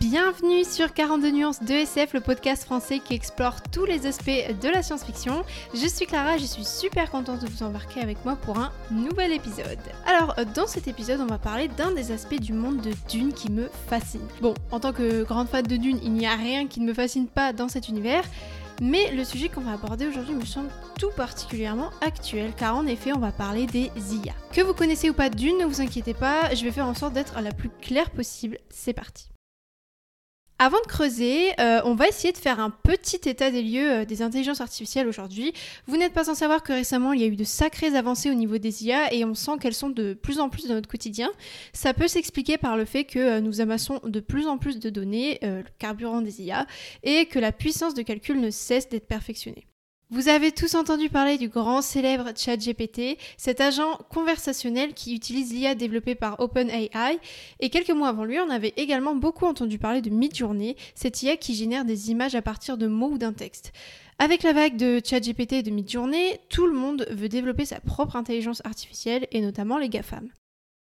Bienvenue 0.00 0.64
sur 0.64 0.94
42 0.94 1.30
nuances 1.32 1.60
de 1.60 1.72
SF, 1.72 2.12
le 2.12 2.20
podcast 2.20 2.62
français 2.62 3.00
qui 3.00 3.14
explore 3.14 3.56
tous 3.72 3.84
les 3.84 4.06
aspects 4.06 4.30
de 4.62 4.68
la 4.68 4.80
science-fiction. 4.80 5.42
Je 5.74 5.88
suis 5.88 6.06
Clara, 6.06 6.38
je 6.38 6.44
suis 6.44 6.64
super 6.64 7.10
contente 7.10 7.40
de 7.40 7.48
vous 7.48 7.64
embarquer 7.64 8.00
avec 8.00 8.24
moi 8.24 8.36
pour 8.36 8.58
un 8.58 8.70
nouvel 8.92 9.32
épisode. 9.32 9.78
Alors, 10.06 10.36
dans 10.54 10.68
cet 10.68 10.86
épisode, 10.86 11.20
on 11.20 11.26
va 11.26 11.38
parler 11.38 11.66
d'un 11.66 11.90
des 11.90 12.12
aspects 12.12 12.38
du 12.38 12.52
monde 12.52 12.80
de 12.80 12.92
Dune 13.10 13.32
qui 13.32 13.50
me 13.50 13.68
fascine. 13.88 14.20
Bon, 14.40 14.54
en 14.70 14.78
tant 14.78 14.92
que 14.92 15.24
grande 15.24 15.48
fan 15.48 15.66
de 15.66 15.76
Dune, 15.76 15.98
il 16.04 16.12
n'y 16.12 16.28
a 16.28 16.36
rien 16.36 16.68
qui 16.68 16.78
ne 16.78 16.86
me 16.86 16.94
fascine 16.94 17.26
pas 17.26 17.52
dans 17.52 17.68
cet 17.68 17.88
univers. 17.88 18.22
Mais 18.80 19.10
le 19.10 19.24
sujet 19.24 19.48
qu'on 19.48 19.62
va 19.62 19.72
aborder 19.72 20.06
aujourd'hui 20.06 20.36
me 20.36 20.44
semble 20.44 20.70
tout 20.96 21.10
particulièrement 21.16 21.90
actuel, 22.02 22.52
car 22.56 22.76
en 22.76 22.86
effet, 22.86 23.12
on 23.12 23.18
va 23.18 23.32
parler 23.32 23.66
des 23.66 23.90
IA. 23.96 24.34
Que 24.52 24.60
vous 24.60 24.74
connaissez 24.74 25.10
ou 25.10 25.14
pas 25.14 25.28
Dune, 25.28 25.58
ne 25.58 25.64
vous 25.64 25.80
inquiétez 25.80 26.14
pas, 26.14 26.54
je 26.54 26.62
vais 26.62 26.70
faire 26.70 26.86
en 26.86 26.94
sorte 26.94 27.14
d'être 27.14 27.40
la 27.40 27.50
plus 27.50 27.70
claire 27.80 28.10
possible. 28.10 28.58
C'est 28.70 28.92
parti. 28.92 29.28
Avant 30.60 30.80
de 30.80 30.88
creuser, 30.88 31.52
euh, 31.60 31.80
on 31.84 31.94
va 31.94 32.08
essayer 32.08 32.32
de 32.32 32.38
faire 32.38 32.58
un 32.58 32.70
petit 32.70 33.28
état 33.28 33.52
des 33.52 33.62
lieux 33.62 33.92
euh, 33.92 34.04
des 34.04 34.22
intelligences 34.22 34.60
artificielles 34.60 35.06
aujourd'hui. 35.06 35.52
Vous 35.86 35.96
n'êtes 35.96 36.12
pas 36.12 36.24
sans 36.24 36.34
savoir 36.34 36.64
que 36.64 36.72
récemment, 36.72 37.12
il 37.12 37.20
y 37.20 37.24
a 37.24 37.28
eu 37.28 37.36
de 37.36 37.44
sacrées 37.44 37.94
avancées 37.94 38.28
au 38.28 38.34
niveau 38.34 38.58
des 38.58 38.84
IA 38.84 39.14
et 39.14 39.24
on 39.24 39.34
sent 39.36 39.52
qu'elles 39.60 39.72
sont 39.72 39.88
de 39.88 40.14
plus 40.14 40.40
en 40.40 40.48
plus 40.48 40.66
dans 40.66 40.74
notre 40.74 40.88
quotidien. 40.88 41.30
Ça 41.72 41.94
peut 41.94 42.08
s'expliquer 42.08 42.58
par 42.58 42.76
le 42.76 42.86
fait 42.86 43.04
que 43.04 43.20
euh, 43.20 43.40
nous 43.40 43.60
amassons 43.60 44.00
de 44.02 44.18
plus 44.18 44.48
en 44.48 44.58
plus 44.58 44.80
de 44.80 44.90
données, 44.90 45.38
le 45.42 45.62
carburant 45.78 46.22
des 46.22 46.42
IA, 46.42 46.66
et 47.04 47.26
que 47.26 47.38
la 47.38 47.52
puissance 47.52 47.94
de 47.94 48.02
calcul 48.02 48.40
ne 48.40 48.50
cesse 48.50 48.88
d'être 48.88 49.06
perfectionnée. 49.06 49.67
Vous 50.10 50.30
avez 50.30 50.52
tous 50.52 50.74
entendu 50.74 51.10
parler 51.10 51.36
du 51.36 51.50
grand 51.50 51.82
célèbre 51.82 52.30
ChatGPT, 52.34 53.18
cet 53.36 53.60
agent 53.60 53.98
conversationnel 54.08 54.94
qui 54.94 55.14
utilise 55.14 55.52
l'IA 55.52 55.74
développée 55.74 56.14
par 56.14 56.40
OpenAI. 56.40 57.18
Et 57.60 57.68
quelques 57.68 57.90
mois 57.90 58.08
avant 58.08 58.24
lui, 58.24 58.40
on 58.40 58.48
avait 58.48 58.72
également 58.78 59.14
beaucoup 59.14 59.44
entendu 59.44 59.78
parler 59.78 60.00
de 60.00 60.08
Midjourney, 60.08 60.76
cette 60.94 61.22
IA 61.22 61.36
qui 61.36 61.54
génère 61.54 61.84
des 61.84 62.10
images 62.10 62.34
à 62.34 62.40
partir 62.40 62.78
de 62.78 62.86
mots 62.86 63.10
ou 63.10 63.18
d'un 63.18 63.34
texte. 63.34 63.74
Avec 64.18 64.44
la 64.44 64.54
vague 64.54 64.78
de 64.78 64.98
ChatGPT 65.04 65.52
et 65.52 65.62
de 65.62 65.70
Midjourney, 65.70 66.40
tout 66.48 66.66
le 66.66 66.72
monde 66.72 67.06
veut 67.10 67.28
développer 67.28 67.66
sa 67.66 67.78
propre 67.78 68.16
intelligence 68.16 68.62
artificielle 68.64 69.28
et 69.30 69.42
notamment 69.42 69.76
les 69.76 69.90
GAFAM. 69.90 70.30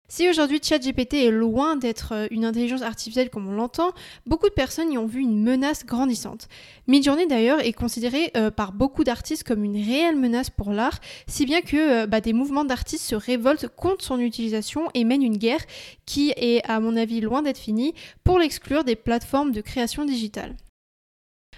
Si 0.10 0.30
aujourd'hui 0.30 0.62
ChatGPT 0.64 1.16
est 1.16 1.32
loin 1.32 1.76
d'être 1.76 2.14
euh, 2.14 2.28
une 2.32 2.46
intelligence 2.46 2.82
artificielle 2.82 3.30
comme 3.30 3.50
on 3.50 3.52
l'entend, 3.52 3.92
beaucoup 4.26 4.48
de 4.48 4.54
personnes 4.54 4.90
y 4.94 4.98
ont 4.98 5.06
vu 5.06 5.20
une 5.20 5.44
menace 5.44 5.86
grandissante. 5.86 6.48
Midjourney 6.88 7.28
d'ailleurs 7.28 7.60
est 7.60 7.74
considéré 7.74 8.32
euh, 8.38 8.50
par 8.50 8.72
beaucoup 8.72 9.04
d'artistes 9.04 9.44
comme 9.44 9.66
une 9.66 9.76
réelle 9.76 10.16
menace 10.16 10.50
pour 10.50 10.72
l'art, 10.72 11.02
si 11.28 11.46
bien 11.46 11.60
que 11.60 12.04
euh, 12.04 12.08
bah, 12.08 12.22
des 12.22 12.32
mouvements 12.32 12.64
d'artistes 12.64 13.04
se 13.04 13.16
révoltent 13.16 13.68
contre 13.68 14.06
son 14.06 14.18
utilisation 14.22 14.90
et 14.94 15.04
mènent 15.04 15.24
une 15.24 15.38
guerre 15.38 15.66
qui 16.06 16.32
est 16.38 16.64
à 16.70 16.80
mon 16.80 16.96
avis 16.96 17.20
loin 17.20 17.42
d'être 17.42 17.58
finie 17.58 17.94
pour 18.24 18.40
l'exclure 18.40 18.86
des 18.86 18.96
plateformes 18.96 19.52
de 19.52 19.60
création 19.60 20.06
digitale. 20.06 20.56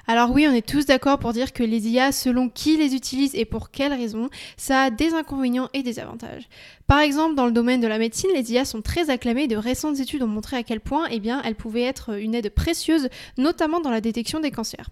Alors 0.08 0.32
oui, 0.32 0.48
on 0.50 0.54
est 0.54 0.68
tous 0.68 0.86
d'accord 0.86 1.20
pour 1.20 1.34
dire 1.34 1.54
que 1.54 1.64
les 1.64 1.88
IA, 1.88 2.12
selon 2.12 2.50
qui 2.50 2.78
les 2.78 2.96
utilise 2.96 3.36
et 3.36 3.46
pour 3.46 3.72
quelles 3.72 3.94
raisons, 3.94 4.30
ça 4.58 4.84
a 4.84 4.90
des 4.90 5.14
inconvénients 5.14 5.70
et 5.74 5.84
des 5.84 6.00
avantages. 6.00 6.50
Par 6.88 7.00
exemple, 7.00 7.36
dans 7.36 7.46
le 7.46 7.52
domaine 7.52 7.82
de 7.82 7.88
la 7.88 8.00
médecine, 8.00 8.32
les 8.34 8.52
IA 8.52 8.66
sont 8.66 8.82
très 8.82 9.10
acclamées. 9.10 9.48
De 9.48 9.56
récentes 9.56 10.00
études 10.00 10.24
ont 10.24 10.28
montré 10.28 10.58
à 10.58 10.64
quel 10.64 10.80
point 10.80 11.08
eh 11.12 11.20
bien, 11.20 11.42
elles 11.44 11.56
pouvaient 11.56 11.84
être 11.84 12.20
une 12.20 12.36
aide 12.36 12.50
précieuse, 12.50 13.10
notamment 13.38 13.80
dans 13.80 13.92
la 13.92 14.02
détection 14.02 14.40
des 14.40 14.52
cancers. 14.52 14.90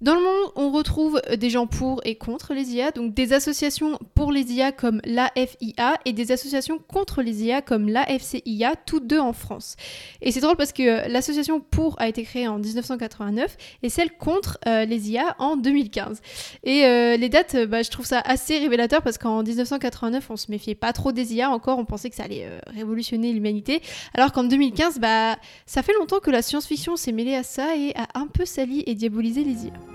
Dans 0.00 0.14
le 0.14 0.22
monde, 0.22 0.52
on 0.56 0.70
retrouve 0.70 1.20
des 1.36 1.50
gens 1.50 1.66
pour 1.66 2.00
et 2.06 2.14
contre 2.14 2.54
les 2.54 2.72
IA, 2.72 2.90
donc 2.90 3.12
des 3.12 3.34
associations 3.34 3.98
pour 4.14 4.32
les 4.32 4.50
IA 4.50 4.72
comme 4.72 5.02
l'AFIA 5.04 5.98
et 6.06 6.14
des 6.14 6.32
associations 6.32 6.78
contre 6.78 7.20
les 7.20 7.44
IA 7.44 7.60
comme 7.60 7.86
l'AFCIA, 7.86 8.76
toutes 8.86 9.06
deux 9.06 9.18
en 9.18 9.34
France. 9.34 9.76
Et 10.22 10.32
c'est 10.32 10.40
drôle 10.40 10.56
parce 10.56 10.72
que 10.72 11.06
l'association 11.06 11.60
pour 11.60 12.00
a 12.00 12.08
été 12.08 12.22
créée 12.22 12.48
en 12.48 12.58
1989 12.58 13.58
et 13.82 13.90
celle 13.90 14.16
contre 14.16 14.58
euh, 14.66 14.86
les 14.86 15.10
IA 15.10 15.36
en 15.38 15.58
2015. 15.58 16.22
Et 16.64 16.86
euh, 16.86 17.18
les 17.18 17.28
dates, 17.28 17.66
bah, 17.68 17.82
je 17.82 17.90
trouve 17.90 18.06
ça 18.06 18.20
assez 18.20 18.56
révélateur 18.56 19.02
parce 19.02 19.18
qu'en 19.18 19.42
1989, 19.42 20.30
on 20.30 20.36
se 20.38 20.50
méfiait 20.50 20.74
pas 20.74 20.94
trop 20.94 21.12
des 21.12 21.34
IA 21.34 21.50
encore, 21.50 21.78
on 21.78 21.84
pensait 21.84 22.08
que 22.08 22.16
ça 22.16 22.22
allait 22.22 22.46
euh, 22.46 22.58
révolutionner 22.74 23.34
l'humanité, 23.34 23.82
alors 24.14 24.32
qu'en 24.32 24.44
2015, 24.44 24.98
bah, 24.98 25.36
ça 25.66 25.82
fait 25.82 25.92
longtemps 25.92 26.20
que 26.20 26.30
la 26.30 26.40
science-fiction 26.40 26.96
s'est 26.96 27.12
mêlée 27.12 27.34
à 27.34 27.42
ça 27.42 27.76
et 27.76 27.92
a 27.96 28.18
un 28.18 28.28
peu 28.28 28.46
sali 28.46 28.82
et 28.86 28.94
diabolisé 28.94 29.44
les 29.44 29.66
IA. 29.66 29.89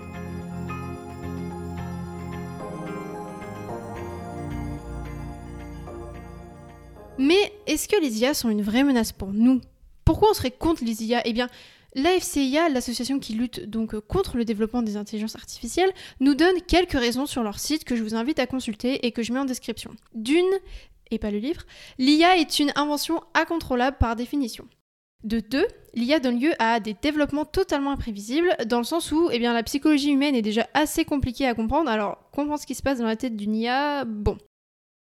Mais 7.18 7.52
est-ce 7.66 7.88
que 7.88 8.00
les 8.00 8.20
IA 8.20 8.34
sont 8.34 8.50
une 8.50 8.62
vraie 8.62 8.84
menace 8.84 9.12
pour 9.12 9.32
nous? 9.32 9.60
Pourquoi 10.04 10.30
on 10.30 10.34
serait 10.34 10.50
contre 10.50 10.84
les 10.84 11.02
IA 11.04 11.26
Eh 11.26 11.32
bien, 11.32 11.48
l'AFCIA, 11.94 12.68
l'association 12.68 13.18
qui 13.18 13.32
lutte 13.32 13.68
donc 13.68 13.98
contre 14.00 14.36
le 14.36 14.44
développement 14.44 14.82
des 14.82 14.96
intelligences 14.96 15.34
artificielles, 15.34 15.92
nous 16.20 16.34
donne 16.34 16.60
quelques 16.68 16.92
raisons 16.92 17.26
sur 17.26 17.42
leur 17.42 17.58
site 17.58 17.84
que 17.84 17.96
je 17.96 18.02
vous 18.02 18.14
invite 18.14 18.38
à 18.38 18.46
consulter 18.46 19.06
et 19.06 19.12
que 19.12 19.22
je 19.22 19.32
mets 19.32 19.40
en 19.40 19.46
description. 19.46 19.92
D'une, 20.14 20.44
et 21.10 21.18
pas 21.18 21.30
le 21.30 21.38
livre, 21.38 21.62
l'IA 21.98 22.36
est 22.36 22.58
une 22.58 22.72
invention 22.76 23.22
incontrôlable 23.34 23.96
par 23.98 24.14
définition. 24.14 24.68
De 25.24 25.40
deux, 25.40 25.66
l'IA 25.94 26.20
donne 26.20 26.40
lieu 26.40 26.52
à 26.58 26.78
des 26.78 26.94
développements 26.94 27.44
totalement 27.44 27.90
imprévisibles, 27.90 28.54
dans 28.66 28.78
le 28.78 28.84
sens 28.84 29.10
où 29.12 29.28
eh 29.32 29.38
bien, 29.38 29.52
la 29.52 29.62
psychologie 29.62 30.10
humaine 30.10 30.34
est 30.34 30.42
déjà 30.42 30.68
assez 30.74 31.04
compliquée 31.04 31.46
à 31.46 31.54
comprendre, 31.54 31.90
alors 31.90 32.30
comprendre 32.32 32.60
ce 32.60 32.66
qui 32.66 32.74
se 32.74 32.82
passe 32.82 32.98
dans 32.98 33.06
la 33.06 33.16
tête 33.16 33.36
d'une 33.36 33.56
IA, 33.56 34.04
bon, 34.04 34.38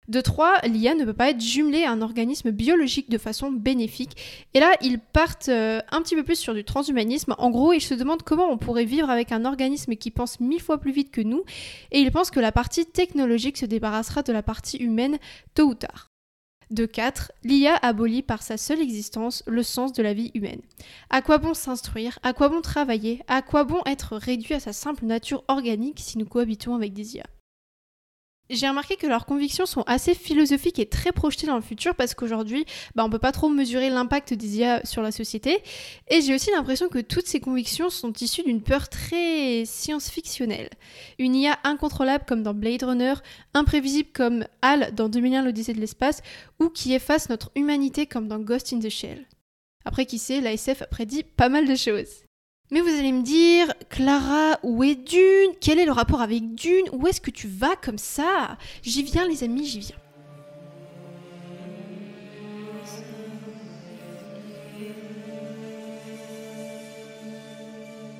de 0.09 0.21
3, 0.21 0.61
l'IA 0.67 0.95
ne 0.95 1.05
peut 1.05 1.15
pas 1.15 1.31
être 1.31 1.41
jumelée 1.41 1.83
à 1.83 1.91
un 1.91 2.01
organisme 2.01 2.53
biologique 2.53 3.11
de 3.11 3.19
façon 3.19 3.51
bénéfique. 3.51 4.47
Et 4.55 4.61
là, 4.61 4.73
ils 4.81 5.01
partent 5.01 5.49
euh, 5.49 5.81
un 5.91 6.01
petit 6.01 6.15
peu 6.15 6.23
plus 6.23 6.39
sur 6.39 6.55
du 6.55 6.63
transhumanisme. 6.65 7.35
En 7.39 7.51
gros, 7.51 7.73
ils 7.73 7.81
se 7.81 7.95
demandent 7.95 8.23
comment 8.23 8.49
on 8.49 8.57
pourrait 8.57 8.85
vivre 8.85 9.11
avec 9.11 9.33
un 9.33 9.45
organisme 9.45 9.97
qui 9.97 10.13
pense 10.13 10.39
mille 10.39 10.63
fois 10.63 10.79
plus 10.79 10.93
vite 10.93 11.11
que 11.11 11.21
nous. 11.21 11.43
Et 11.91 11.99
ils 11.99 12.13
pensent 12.13 12.31
que 12.31 12.41
la 12.41 12.53
partie 12.53 12.87
technologique 12.87 13.57
se 13.57 13.67
débarrassera 13.67 14.23
de 14.23 14.33
la 14.33 14.43
partie 14.43 14.77
humaine 14.77 15.19
tôt 15.55 15.65
ou 15.65 15.75
tard. 15.75 16.09
De 16.71 16.85
4, 16.85 17.31
l'IA 17.45 17.77
abolit 17.77 18.23
par 18.23 18.43
sa 18.43 18.57
seule 18.57 18.81
existence 18.81 19.45
le 19.47 19.63
sens 19.63 19.93
de 19.93 20.03
la 20.03 20.15
vie 20.15 20.33
humaine. 20.35 20.63
À 21.11 21.23
quoi 21.23 21.39
bon 21.39 21.55
s'instruire? 21.55 22.19
À 22.25 22.33
quoi 22.33 22.49
bon 22.49 22.61
travailler? 22.61 23.23
À 23.29 23.41
quoi 23.41 23.63
bon 23.63 23.81
être 23.87 24.17
réduit 24.17 24.55
à 24.55 24.61
sa 24.61 24.73
simple 24.73 25.05
nature 25.05 25.45
organique 25.47 26.01
si 26.01 26.19
nous 26.19 26.27
cohabitons 26.27 26.75
avec 26.75 26.93
des 26.93 27.17
IA 27.17 27.27
j'ai 28.51 28.69
remarqué 28.69 28.97
que 28.97 29.07
leurs 29.07 29.27
convictions 29.27 29.67
sont 29.67 29.83
assez 29.83 30.15
philosophiques 30.15 30.79
et 30.79 30.87
très 30.87 31.13
projetées 31.13 31.47
dans 31.47 31.57
le 31.57 31.63
futur 31.63 31.95
parce 31.95 32.15
qu'aujourd'hui, 32.15 32.65
bah, 32.95 33.05
on 33.05 33.11
peut 33.11 33.19
pas 33.19 33.33
trop 33.33 33.49
mesurer 33.49 33.91
l'impact 33.91 34.35
des 34.35 34.59
IA 34.59 34.85
sur 34.85 35.03
la 35.03 35.11
société. 35.11 35.63
Et 36.09 36.21
j'ai 36.21 36.35
aussi 36.35 36.51
l'impression 36.51 36.89
que 36.89 37.01
toutes 37.01 37.27
ces 37.27 37.41
convictions 37.41 37.91
sont 37.91 38.13
issues 38.13 38.43
d'une 38.43 38.63
peur 38.63 38.89
très 38.89 39.65
science-fictionnelle. 39.65 40.71
Une 41.19 41.35
IA 41.35 41.59
incontrôlable 41.65 42.25
comme 42.27 42.43
dans 42.43 42.55
Blade 42.55 42.85
Runner, 42.85 43.15
imprévisible 43.55 44.11
comme 44.13 44.45
HAL 44.63 44.95
dans 44.95 45.09
2001 45.09 45.43
l'Odyssée 45.43 45.75
de 45.75 45.81
l'espace, 45.81 46.23
ou 46.61 46.69
qui 46.69 46.95
efface 46.95 47.29
notre 47.29 47.51
humanité 47.57 48.07
comme 48.07 48.29
dans 48.29 48.39
Ghost 48.39 48.73
in 48.73 48.79
the 48.79 48.89
Shell. 48.89 49.27
Après, 49.85 50.07
qui 50.07 50.19
sait, 50.19 50.41
la 50.41 50.53
SF 50.53 50.83
a 50.83 50.87
prédit 50.87 51.23
pas 51.23 51.49
mal 51.49 51.67
de 51.67 51.75
choses. 51.77 52.26
Mais 52.73 52.81
vous 52.81 52.89
allez 52.89 53.13
me 53.13 53.23
dire, 53.23 53.73
Clara, 53.91 54.59
où 54.65 54.83
est 54.83 54.97
Dune? 54.97 55.53
Quel 55.61 55.79
est 55.79 55.85
le 55.85 55.93
rapport 55.93 56.21
avec 56.21 56.57
Dune? 56.57 56.87
Où 56.93 57.07
est-ce 57.07 57.21
que 57.21 57.31
tu 57.31 57.47
vas 57.47 57.77
comme 57.77 57.99
ça? 57.99 58.59
J'y 58.83 59.05
viens 59.05 59.29
les 59.29 59.45
amis, 59.45 59.65
j'y 59.65 59.79
viens. 59.79 59.97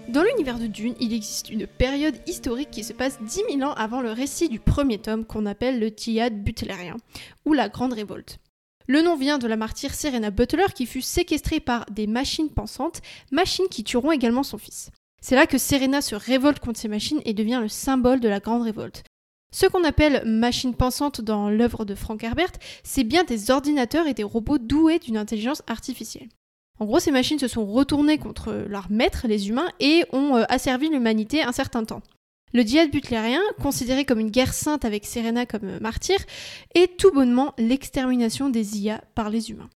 Dans 0.09 0.23
l'univers 0.23 0.61
de 0.61 0.69
Dune, 0.69 0.95
il 1.01 1.13
existe 1.13 1.51
une 1.51 1.67
période 1.67 2.15
historique 2.29 2.71
qui 2.71 2.85
se 2.85 2.93
passe 2.93 3.19
10 3.21 3.59
000 3.59 3.63
ans 3.69 3.75
avant 3.75 4.01
le 4.01 4.13
récit 4.13 4.49
du 4.49 4.61
premier 4.61 4.99
tome 4.99 5.27
qu'on 5.27 5.45
appelle 5.45 5.81
le 5.81 5.91
Tiad 5.91 6.33
butlérien, 6.43 6.97
ou 7.45 7.53
la 7.53 7.69
Grande 7.69 7.93
Révolte. 7.93 8.39
Le 8.89 9.03
nom 9.03 9.17
vient 9.17 9.39
de 9.39 9.49
la 9.49 9.57
martyre 9.57 9.95
Serena 9.95 10.31
Butler 10.31 10.67
qui 10.75 10.87
fut 10.87 11.03
séquestrée 11.03 11.59
par 11.59 11.87
des 11.91 12.07
machines 12.07 12.51
pensantes, 12.51 13.03
machines 13.33 13.69
qui 13.69 13.83
tueront 13.83 14.13
également 14.13 14.45
son 14.45 14.59
fils. 14.59 14.91
C'est 15.21 15.35
là 15.35 15.47
que 15.47 15.59
Serena 15.59 16.01
se 16.01 16.15
révolte 16.15 16.61
contre 16.61 16.79
ces 16.79 16.89
machines 16.89 17.21
et 17.25 17.35
devient 17.35 17.59
le 17.61 17.69
symbole 17.69 18.21
de 18.21 18.29
la 18.29 18.39
grande 18.39 18.63
révolte. 18.63 19.03
Ce 19.53 19.67
qu'on 19.67 19.85
appelle 19.85 20.23
machines 20.25 20.75
pensantes 20.75 21.21
dans 21.21 21.49
l'œuvre 21.49 21.85
de 21.85 21.95
Frank 21.95 22.23
Herbert, 22.23 22.53
c'est 22.85 23.05
bien 23.05 23.25
des 23.25 23.51
ordinateurs 23.51 24.07
et 24.07 24.15
des 24.15 24.23
robots 24.23 24.59
doués 24.59 24.99
d'une 24.99 25.17
intelligence 25.17 25.63
artificielle. 25.67 26.29
En 26.79 26.85
gros, 26.85 27.01
ces 27.01 27.11
machines 27.11 27.39
se 27.39 27.49
sont 27.49 27.67
retournées 27.67 28.19
contre 28.19 28.53
leurs 28.69 28.91
maîtres, 28.91 29.27
les 29.27 29.49
humains, 29.49 29.71
et 29.81 30.05
ont 30.13 30.37
euh, 30.37 30.45
asservi 30.49 30.91
l'humanité 30.91 31.43
un 31.43 31.53
certain 31.53 31.85
temps. 31.85 32.03
Le 32.53 32.63
djihad 32.63 32.91
butlérien, 32.91 33.43
considéré 33.61 34.05
comme 34.05 34.21
une 34.21 34.31
guerre 34.31 34.55
sainte 34.55 34.85
avec 34.85 35.05
Serena 35.05 35.47
comme 35.47 35.79
martyr, 35.81 36.19
est 36.75 36.97
tout 36.97 37.11
bonnement 37.13 37.55
l'extermination 37.59 38.49
des 38.49 38.79
IA 38.79 39.03
par 39.15 39.31
les 39.31 39.51
humains. 39.51 39.71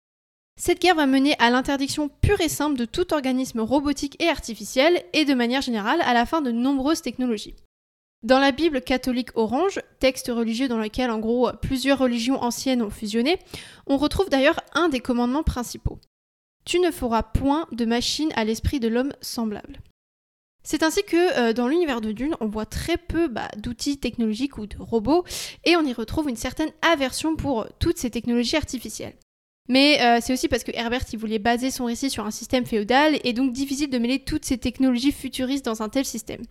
Cette 0.60 0.82
guerre 0.82 0.96
va 0.96 1.08
mener 1.08 1.36
à 1.40 1.50
l'interdiction 1.50 2.10
pure 2.22 2.42
et 2.42 2.50
simple 2.50 2.78
de 2.78 2.86
tout 2.86 3.14
organisme 3.14 3.62
robotique 3.62 4.22
et 4.22 4.28
artificiel, 4.28 5.02
et 5.14 5.26
de 5.26 5.34
manière 5.34 5.62
générale 5.62 6.02
à 6.02 6.14
la 6.14 6.26
fin 6.26 6.42
de 6.42 6.52
nombreuses 6.52 7.02
technologies. 7.02 7.56
Dans 8.24 8.40
la 8.40 8.52
Bible 8.52 8.82
catholique 8.82 9.36
orange, 9.36 9.80
texte 10.00 10.28
religieux 10.28 10.68
dans 10.68 10.78
lequel 10.78 11.10
en 11.10 11.20
gros 11.20 11.50
plusieurs 11.62 12.00
religions 12.00 12.44
anciennes 12.44 12.82
ont 12.82 12.90
fusionné, 12.90 13.40
on 13.88 13.96
retrouve 13.96 14.30
d'ailleurs 14.30 14.60
un 14.74 14.90
des 14.90 15.00
commandements 15.00 15.44
principaux. 15.44 16.00
Tu 16.66 16.80
ne 16.82 16.92
feras 16.92 17.24
point 17.24 17.66
de 17.72 17.86
machine 17.86 18.32
à 18.36 18.44
l'esprit 18.44 18.82
de 18.82 18.90
l'homme 18.90 19.14
semblable. 19.22 19.80
C'est 20.64 20.84
ainsi 20.84 21.04
que 21.04 21.40
euh, 21.40 21.54
dans 21.54 21.68
l'univers 21.68 22.02
de 22.02 22.12
Dune, 22.12 22.36
on 22.42 22.48
voit 22.48 22.66
très 22.66 22.98
peu 22.98 23.28
bah, 23.28 23.48
d'outils 23.58 23.98
technologiques 23.98 24.58
ou 24.58 24.68
de 24.68 24.76
robots, 24.78 25.24
et 25.64 25.76
on 25.76 25.86
y 25.86 25.94
retrouve 25.94 26.30
une 26.30 26.36
certaine 26.36 26.72
aversion 26.82 27.36
pour 27.36 27.68
toutes 27.80 27.98
ces 27.98 28.10
technologies 28.10 28.58
artificielles. 28.58 29.16
Mais 29.70 30.02
euh, 30.02 30.20
c'est 30.22 30.34
aussi 30.34 30.48
parce 30.48 30.64
que 30.64 30.72
Herbert 30.74 31.06
voulait 31.18 31.40
baser 31.40 31.72
son 31.72 31.86
récit 31.86 32.10
sur 32.10 32.26
un 32.26 32.32
système 32.32 32.66
féodal 32.66 33.20
et 33.24 33.34
donc 33.34 33.54
difficile 33.54 33.90
de 33.90 34.00
mêler 34.00 34.20
toutes 34.20 34.44
ces 34.44 34.58
technologies 34.58 35.12
futuristes 35.12 35.66
dans 35.66 35.84
un 35.84 35.90
tel 35.90 36.06
système. 36.06 36.42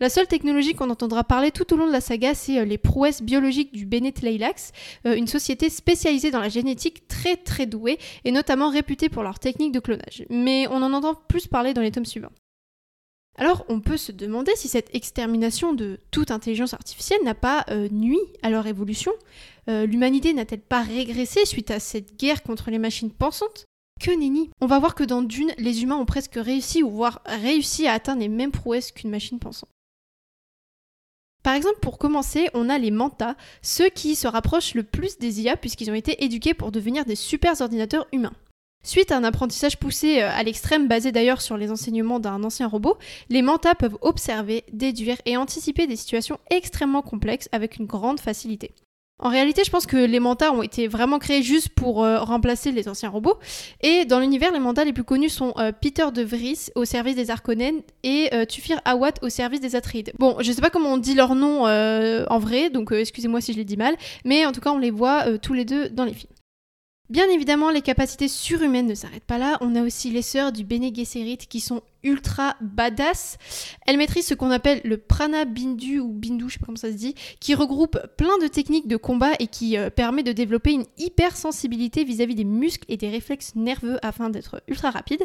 La 0.00 0.10
seule 0.10 0.26
technologie 0.26 0.74
qu'on 0.74 0.90
entendra 0.90 1.22
parler 1.22 1.52
tout 1.52 1.72
au 1.72 1.76
long 1.76 1.86
de 1.86 1.92
la 1.92 2.00
saga, 2.00 2.34
c'est 2.34 2.58
euh, 2.58 2.64
les 2.64 2.78
prouesses 2.78 3.22
biologiques 3.22 3.72
du 3.72 3.86
Bennett 3.86 4.22
Leilax, 4.22 4.72
une 5.04 5.28
société 5.28 5.70
spécialisée 5.70 6.32
dans 6.32 6.40
la 6.40 6.48
génétique 6.48 7.06
très 7.06 7.36
très 7.36 7.66
douée 7.66 7.98
et 8.24 8.32
notamment 8.32 8.70
réputée 8.70 9.08
pour 9.08 9.22
leur 9.22 9.38
technique 9.38 9.72
de 9.72 9.80
clonage. 9.80 10.26
Mais 10.28 10.66
on 10.68 10.82
en 10.82 10.92
entend 10.92 11.14
plus 11.14 11.46
parler 11.46 11.74
dans 11.74 11.82
les 11.82 11.92
tomes 11.92 12.04
suivants. 12.04 12.32
Alors 13.36 13.64
on 13.68 13.80
peut 13.80 13.96
se 13.96 14.12
demander 14.12 14.52
si 14.54 14.68
cette 14.68 14.94
extermination 14.94 15.72
de 15.72 15.98
toute 16.10 16.30
intelligence 16.30 16.74
artificielle 16.74 17.22
n'a 17.24 17.34
pas 17.34 17.64
euh, 17.70 17.88
nuit 17.90 18.20
à 18.42 18.50
leur 18.50 18.66
évolution. 18.66 19.12
Euh, 19.68 19.86
l'humanité 19.86 20.32
n'a-t-elle 20.32 20.60
pas 20.60 20.82
régressé 20.82 21.44
suite 21.44 21.70
à 21.70 21.80
cette 21.80 22.16
guerre 22.18 22.42
contre 22.42 22.70
les 22.70 22.78
machines 22.78 23.10
pensantes? 23.10 23.64
Que 24.00 24.10
nenni 24.10 24.50
On 24.60 24.66
va 24.66 24.78
voir 24.78 24.94
que 24.94 25.04
dans 25.04 25.22
Dune, 25.22 25.52
les 25.58 25.82
humains 25.82 25.96
ont 25.96 26.06
presque 26.06 26.34
réussi 26.36 26.82
ou 26.82 26.90
voire 26.90 27.22
réussi 27.26 27.86
à 27.86 27.92
atteindre 27.92 28.20
les 28.20 28.28
mêmes 28.28 28.52
prouesses 28.52 28.92
qu'une 28.92 29.10
machine 29.10 29.38
pensante. 29.38 29.70
Par 31.42 31.54
exemple, 31.54 31.78
pour 31.80 31.98
commencer, 31.98 32.48
on 32.54 32.70
a 32.70 32.78
les 32.78 32.90
Manta, 32.90 33.36
ceux 33.62 33.90
qui 33.90 34.16
se 34.16 34.26
rapprochent 34.26 34.74
le 34.74 34.82
plus 34.82 35.18
des 35.18 35.42
IA 35.42 35.56
puisqu'ils 35.56 35.90
ont 35.90 35.94
été 35.94 36.24
éduqués 36.24 36.54
pour 36.54 36.72
devenir 36.72 37.04
des 37.04 37.16
super 37.16 37.60
ordinateurs 37.60 38.06
humains. 38.12 38.32
Suite 38.84 39.12
à 39.12 39.16
un 39.16 39.24
apprentissage 39.24 39.78
poussé 39.78 40.20
euh, 40.20 40.28
à 40.30 40.42
l'extrême, 40.42 40.88
basé 40.88 41.10
d'ailleurs 41.10 41.40
sur 41.40 41.56
les 41.56 41.70
enseignements 41.70 42.20
d'un 42.20 42.44
ancien 42.44 42.68
robot, 42.68 42.98
les 43.30 43.40
mantas 43.40 43.74
peuvent 43.74 43.96
observer, 44.02 44.62
déduire 44.72 45.16
et 45.24 45.38
anticiper 45.38 45.86
des 45.86 45.96
situations 45.96 46.38
extrêmement 46.50 47.00
complexes 47.00 47.48
avec 47.52 47.78
une 47.78 47.86
grande 47.86 48.20
facilité. 48.20 48.72
En 49.18 49.30
réalité, 49.30 49.62
je 49.64 49.70
pense 49.70 49.86
que 49.86 49.96
les 49.96 50.20
mantas 50.20 50.50
ont 50.50 50.60
été 50.60 50.86
vraiment 50.86 51.18
créés 51.18 51.42
juste 51.42 51.70
pour 51.70 52.04
euh, 52.04 52.18
remplacer 52.18 52.72
les 52.72 52.86
anciens 52.86 53.08
robots. 53.08 53.38
Et 53.80 54.04
dans 54.04 54.20
l'univers, 54.20 54.52
les 54.52 54.58
mantas 54.58 54.84
les 54.84 54.92
plus 54.92 55.04
connus 55.04 55.30
sont 55.30 55.54
euh, 55.56 55.72
Peter 55.72 56.08
de 56.12 56.22
Vries 56.22 56.68
au 56.74 56.84
service 56.84 57.16
des 57.16 57.30
Arconènes 57.30 57.80
et 58.02 58.28
Tufir 58.46 58.82
Awat 58.84 59.14
au 59.22 59.30
service 59.30 59.60
des 59.60 59.76
Atreides. 59.76 60.12
Bon, 60.18 60.36
je 60.40 60.52
sais 60.52 60.60
pas 60.60 60.68
comment 60.68 60.92
on 60.92 60.98
dit 60.98 61.14
leur 61.14 61.34
nom 61.34 61.62
en 61.62 62.38
vrai, 62.38 62.68
donc 62.68 62.92
excusez-moi 62.92 63.40
si 63.40 63.54
je 63.54 63.58
les 63.58 63.64
dis 63.64 63.78
mal, 63.78 63.96
mais 64.26 64.44
en 64.44 64.52
tout 64.52 64.60
cas, 64.60 64.72
on 64.72 64.78
les 64.78 64.90
voit 64.90 65.38
tous 65.38 65.54
les 65.54 65.64
deux 65.64 65.88
dans 65.88 66.04
les 66.04 66.12
films. 66.12 66.33
Bien 67.10 67.28
évidemment, 67.28 67.68
les 67.68 67.82
capacités 67.82 68.28
surhumaines 68.28 68.86
ne 68.86 68.94
s'arrêtent 68.94 69.26
pas 69.26 69.36
là. 69.36 69.58
On 69.60 69.76
a 69.76 69.82
aussi 69.82 70.10
les 70.10 70.22
sœurs 70.22 70.52
du 70.52 70.64
Bene 70.64 70.94
Gesserit 70.94 71.36
qui 71.36 71.60
sont 71.60 71.82
ultra 72.02 72.56
badass. 72.62 73.36
Elles 73.86 73.98
maîtrisent 73.98 74.28
ce 74.28 74.32
qu'on 74.32 74.50
appelle 74.50 74.80
le 74.84 74.96
prana 74.96 75.44
bindu 75.44 76.00
ou 76.00 76.08
bindu, 76.08 76.46
je 76.48 76.54
sais 76.54 76.58
pas 76.58 76.64
comment 76.64 76.78
ça 76.78 76.90
se 76.90 76.96
dit, 76.96 77.14
qui 77.40 77.54
regroupe 77.54 77.98
plein 78.16 78.38
de 78.38 78.46
techniques 78.46 78.88
de 78.88 78.96
combat 78.96 79.32
et 79.38 79.48
qui 79.48 79.76
euh, 79.76 79.90
permet 79.90 80.22
de 80.22 80.32
développer 80.32 80.72
une 80.72 80.86
hypersensibilité 80.96 82.04
vis-à-vis 82.04 82.36
des 82.36 82.44
muscles 82.44 82.86
et 82.88 82.96
des 82.96 83.10
réflexes 83.10 83.54
nerveux 83.54 83.98
afin 84.00 84.30
d'être 84.30 84.62
ultra 84.66 84.90
rapides. 84.90 85.24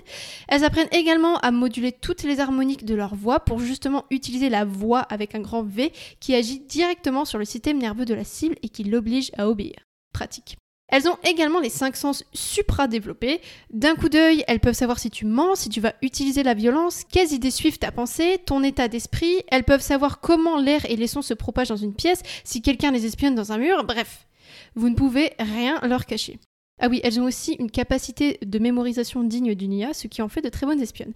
Elles 0.50 0.66
apprennent 0.66 0.90
également 0.92 1.38
à 1.38 1.52
moduler 1.52 1.94
toutes 1.94 2.24
les 2.24 2.42
harmoniques 2.42 2.84
de 2.84 2.96
leur 2.96 3.16
voix 3.16 3.40
pour 3.40 3.60
justement 3.60 4.04
utiliser 4.12 4.50
la 4.50 4.66
voix 4.66 5.00
avec 5.00 5.34
un 5.34 5.40
grand 5.40 5.64
V 5.64 5.94
qui 6.20 6.36
agit 6.36 6.60
directement 6.60 7.24
sur 7.24 7.40
le 7.40 7.46
système 7.46 7.78
nerveux 7.78 8.06
de 8.06 8.14
la 8.14 8.26
cible 8.26 8.58
et 8.64 8.68
qui 8.68 8.84
l'oblige 8.84 9.32
à 9.38 9.48
obéir. 9.48 9.78
Pratique. 10.12 10.58
Elles 10.90 11.08
ont 11.08 11.18
également 11.24 11.60
les 11.60 11.70
cinq 11.70 11.96
sens 11.96 12.24
supra-développés. 12.34 13.42
D'un 13.72 13.96
coup 13.96 14.10
d'œil, 14.10 14.44
elles 14.48 14.60
peuvent 14.60 14.74
savoir 14.74 15.00
si 15.00 15.10
tu 15.10 15.26
mens, 15.26 15.56
si 15.56 15.70
tu 15.70 15.82
vas 15.82 15.94
utiliser 16.02 16.44
la 16.44 16.54
violence, 16.56 17.04
quelles 17.10 17.32
idées 17.32 17.52
suivent 17.52 17.78
ta 17.78 17.92
pensée, 17.92 18.40
ton 18.46 18.64
état 18.64 18.88
d'esprit. 18.88 19.44
Elles 19.50 19.64
peuvent 19.64 19.82
savoir 19.82 20.20
comment 20.20 20.58
l'air 20.58 20.86
et 20.90 20.96
les 20.96 21.08
sons 21.08 21.22
se 21.22 21.34
propagent 21.34 21.70
dans 21.70 21.76
une 21.76 21.94
pièce, 21.94 22.22
si 22.44 22.62
quelqu'un 22.62 22.92
les 22.92 23.06
espionne 23.06 23.36
dans 23.36 23.52
un 23.52 23.58
mur, 23.58 23.84
bref. 23.84 24.28
Vous 24.76 24.90
ne 24.90 24.96
pouvez 24.96 25.32
rien 25.40 25.80
leur 25.84 26.06
cacher. 26.06 26.40
Ah 26.80 26.88
oui, 26.90 27.02
elles 27.04 27.20
ont 27.20 27.26
aussi 27.26 27.54
une 27.54 27.70
capacité 27.70 28.40
de 28.44 28.60
mémorisation 28.60 29.24
digne 29.24 29.54
d'une 29.54 29.74
IA, 29.74 29.94
ce 29.94 30.08
qui 30.08 30.22
en 30.22 30.30
fait 30.30 30.42
de 30.42 30.50
très 30.50 30.66
bonnes 30.66 30.82
espionnes. 30.82 31.14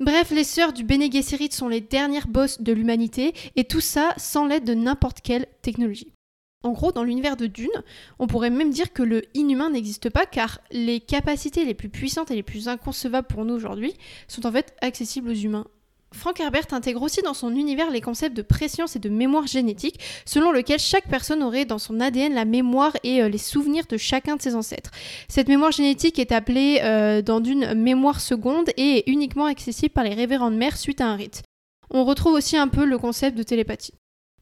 Bref, 0.00 0.30
les 0.30 0.44
sœurs 0.44 0.72
du 0.72 0.84
Bene 0.84 1.10
Gesserit 1.12 1.52
sont 1.52 1.68
les 1.68 1.80
dernières 1.80 2.28
bosses 2.28 2.60
de 2.60 2.72
l'humanité, 2.72 3.34
et 3.56 3.64
tout 3.64 3.80
ça 3.80 4.14
sans 4.16 4.46
l'aide 4.46 4.64
de 4.64 4.74
n'importe 4.74 5.20
quelle 5.20 5.46
technologie. 5.60 6.12
En 6.62 6.70
gros, 6.70 6.92
dans 6.92 7.02
l'univers 7.02 7.36
de 7.36 7.46
Dune, 7.46 7.68
on 8.18 8.26
pourrait 8.26 8.50
même 8.50 8.70
dire 8.70 8.92
que 8.92 9.02
le 9.02 9.22
inhumain 9.34 9.70
n'existe 9.70 10.10
pas 10.10 10.26
car 10.26 10.60
les 10.70 11.00
capacités 11.00 11.64
les 11.64 11.74
plus 11.74 11.88
puissantes 11.88 12.30
et 12.30 12.36
les 12.36 12.42
plus 12.42 12.68
inconcevables 12.68 13.26
pour 13.26 13.44
nous 13.44 13.54
aujourd'hui 13.54 13.94
sont 14.28 14.46
en 14.46 14.52
fait 14.52 14.74
accessibles 14.80 15.30
aux 15.30 15.34
humains. 15.34 15.66
Frank 16.12 16.38
Herbert 16.40 16.66
intègre 16.72 17.02
aussi 17.02 17.22
dans 17.22 17.34
son 17.34 17.54
univers 17.54 17.90
les 17.90 18.00
concepts 18.00 18.36
de 18.36 18.42
préscience 18.42 18.96
et 18.96 18.98
de 18.98 19.08
mémoire 19.08 19.46
génétique, 19.46 19.98
selon 20.24 20.52
lequel 20.52 20.78
chaque 20.78 21.08
personne 21.08 21.42
aurait 21.42 21.64
dans 21.64 21.78
son 21.78 22.00
ADN 22.00 22.34
la 22.34 22.44
mémoire 22.44 22.92
et 23.02 23.22
euh, 23.22 23.28
les 23.28 23.38
souvenirs 23.38 23.84
de 23.88 23.96
chacun 23.96 24.36
de 24.36 24.42
ses 24.42 24.54
ancêtres. 24.54 24.90
Cette 25.28 25.48
mémoire 25.48 25.72
génétique 25.72 26.18
est 26.18 26.32
appelée 26.32 26.80
euh, 26.82 27.22
dans 27.22 27.40
d'une 27.40 27.74
mémoire 27.74 28.20
seconde 28.20 28.70
et 28.76 28.98
est 28.98 29.10
uniquement 29.10 29.46
accessible 29.46 29.92
par 29.92 30.04
les 30.04 30.14
révérendes 30.14 30.56
mères 30.56 30.76
suite 30.76 31.00
à 31.00 31.06
un 31.06 31.16
rite. 31.16 31.42
On 31.90 32.04
retrouve 32.04 32.34
aussi 32.34 32.56
un 32.56 32.68
peu 32.68 32.84
le 32.84 32.98
concept 32.98 33.36
de 33.36 33.42
télépathie. 33.42 33.94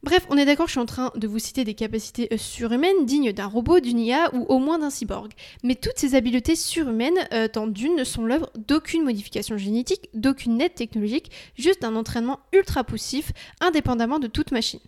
Bref, 0.03 0.25
on 0.29 0.37
est 0.37 0.45
d'accord, 0.45 0.65
je 0.65 0.71
suis 0.71 0.79
en 0.79 0.87
train 0.87 1.11
de 1.15 1.27
vous 1.27 1.37
citer 1.37 1.63
des 1.63 1.75
capacités 1.75 2.27
euh, 2.33 2.37
surhumaines 2.37 3.05
dignes 3.05 3.33
d'un 3.33 3.45
robot, 3.45 3.79
d'une 3.79 3.99
IA 3.99 4.33
ou 4.33 4.45
au 4.49 4.57
moins 4.57 4.79
d'un 4.79 4.89
cyborg. 4.89 5.31
Mais 5.63 5.75
toutes 5.75 5.97
ces 5.99 6.15
habiletés 6.15 6.55
surhumaines 6.55 7.19
euh, 7.33 7.47
dans 7.53 7.67
Dune 7.67 7.95
ne 7.95 8.03
sont 8.03 8.25
l'œuvre 8.25 8.49
d'aucune 8.57 9.03
modification 9.03 9.59
génétique, 9.59 10.09
d'aucune 10.15 10.59
aide 10.59 10.73
technologique, 10.73 11.31
juste 11.55 11.83
d'un 11.83 11.95
entraînement 11.95 12.39
ultra 12.51 12.83
poussif, 12.83 13.31
indépendamment 13.59 14.17
de 14.17 14.25
toute 14.25 14.51
machine. 14.51 14.79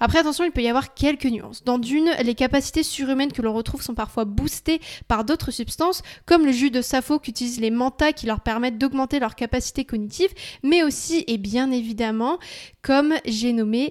Après, 0.00 0.18
attention, 0.18 0.44
il 0.44 0.52
peut 0.52 0.62
y 0.62 0.68
avoir 0.68 0.92
quelques 0.92 1.24
nuances. 1.24 1.64
Dans 1.64 1.78
Dune, 1.78 2.10
les 2.22 2.34
capacités 2.34 2.82
surhumaines 2.82 3.32
que 3.32 3.42
l'on 3.42 3.54
retrouve 3.54 3.82
sont 3.82 3.94
parfois 3.94 4.26
boostées 4.26 4.80
par 5.08 5.24
d'autres 5.24 5.50
substances, 5.50 6.02
comme 6.26 6.44
le 6.44 6.52
jus 6.52 6.70
de 6.70 6.82
Sappho 6.82 7.18
qu'utilisent 7.18 7.60
les 7.60 7.70
mantas 7.70 8.12
qui 8.12 8.26
leur 8.26 8.40
permettent 8.40 8.78
d'augmenter 8.78 9.18
leur 9.18 9.34
capacité 9.34 9.86
cognitive, 9.86 10.30
mais 10.62 10.82
aussi, 10.82 11.24
et 11.26 11.38
bien 11.38 11.72
évidemment, 11.72 12.38
comme 12.82 13.14
j'ai 13.24 13.52
nommé 13.52 13.90